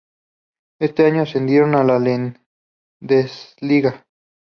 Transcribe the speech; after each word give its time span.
Ese 0.79 1.05
año 1.05 1.21
ascendieron 1.21 1.75
a 1.75 1.83
la 1.83 1.99
Landesliga. 1.99 4.07